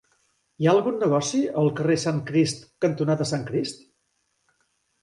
Hi 0.61 0.69
ha 0.69 0.73
algun 0.77 0.95
negoci 1.03 1.41
al 1.65 1.69
carrer 1.81 1.99
Sant 2.05 2.23
Crist 2.31 2.67
cantonada 2.87 3.31
Sant 3.35 3.49
Crist? 3.53 3.89